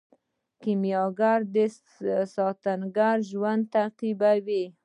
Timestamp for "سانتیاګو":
2.33-3.09